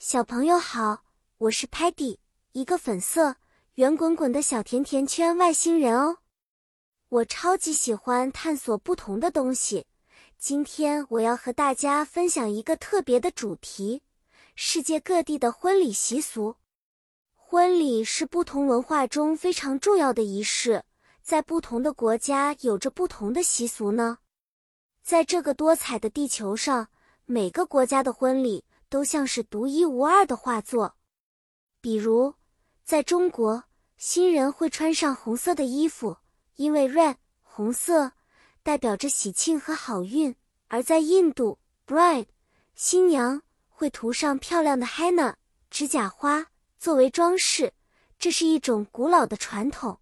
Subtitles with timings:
[0.00, 1.02] 小朋友好，
[1.38, 2.18] 我是 Patty，
[2.52, 3.34] 一个粉色
[3.74, 6.18] 圆滚滚的小甜甜圈外星人哦。
[7.08, 9.86] 我超级喜欢探索不同的东西。
[10.38, 14.02] 今天我要和大家分享一个特别的主题：
[14.54, 16.54] 世界各地的婚礼习俗。
[17.34, 20.84] 婚礼是不同文化中非常重要的仪式，
[21.22, 24.18] 在不同的国家有着不同的习俗呢。
[25.02, 26.86] 在这个多彩的地球上，
[27.24, 28.64] 每个国家的婚礼。
[28.88, 30.96] 都像是独一无二的画作，
[31.80, 32.34] 比如
[32.84, 33.64] 在中国，
[33.96, 36.16] 新人会穿上红色的衣服，
[36.56, 38.12] 因为 red 红色
[38.62, 40.32] 代表着喜庆和好运；
[40.68, 42.26] 而在印度，bride
[42.74, 45.34] 新娘会涂上漂亮的 henna
[45.70, 46.46] 指甲花
[46.78, 47.74] 作为装饰，
[48.18, 50.00] 这是一种古老的传统。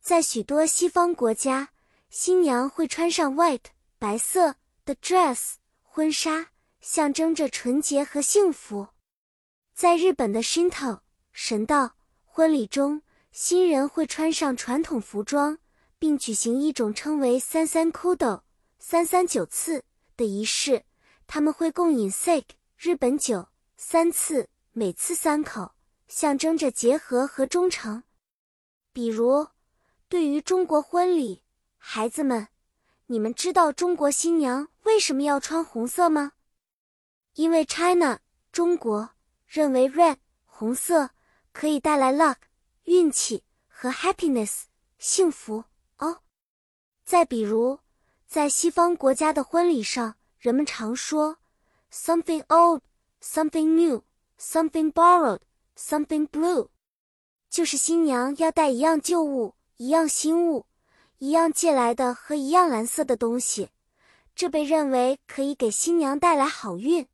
[0.00, 1.70] 在许多西方国家，
[2.10, 3.64] 新娘会穿上 white
[3.98, 6.50] 白色的 dress 婚纱。
[6.84, 8.88] 象征着纯洁和幸福。
[9.74, 11.02] 在日本的神道
[11.32, 13.00] 神道婚礼中，
[13.32, 15.58] 新人会穿上传统服装，
[15.98, 18.42] 并举行一种称为三三 Kudo
[18.78, 19.82] 三三九次
[20.14, 20.84] 的仪式。
[21.26, 23.48] 他们会共饮 Sake 日本酒
[23.78, 25.72] 三次，每次三口，
[26.06, 28.02] 象征着结合和忠诚。
[28.92, 29.46] 比如，
[30.10, 31.42] 对于中国婚礼，
[31.78, 32.48] 孩子们，
[33.06, 36.32] 你们知道中国新娘为什么要穿红色吗？
[37.34, 38.20] 因为 China
[38.52, 39.10] 中国
[39.46, 41.10] 认为 red 红色
[41.52, 42.36] 可以带来 luck
[42.84, 44.62] 运气和 happiness
[44.98, 45.64] 幸福
[45.98, 46.22] 哦。
[47.04, 47.80] 再比如，
[48.26, 51.38] 在西方国家的婚礼上，人们常说
[51.92, 52.82] something old,
[53.20, 54.02] something new,
[54.38, 55.40] something borrowed,
[55.76, 56.68] something blue，
[57.50, 60.66] 就是新娘要带一样旧物、一样新物、
[61.18, 63.70] 一样借来的和一样蓝色的东西，
[64.34, 67.06] 这被认为可以给新娘带来好运。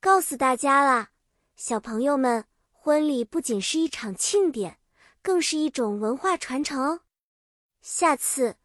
[0.00, 1.10] 告诉大家啦，
[1.56, 4.78] 小朋友们，婚礼不仅是一场庆典，
[5.20, 7.00] 更是一种文化传承哦。
[7.80, 8.56] 下次，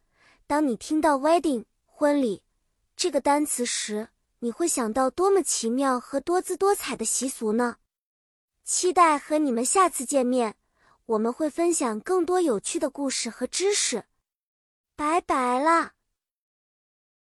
[0.46, 2.42] 当你听到 wedding 婚礼
[2.94, 4.08] 这个单词时，
[4.40, 7.76] 你会想到多么奇妙和多姿多彩的习俗呢？
[8.64, 10.56] 期待和你们下次见面，
[11.06, 14.04] 我们会分享更多有趣的故事和知识。
[14.94, 15.94] 拜拜啦！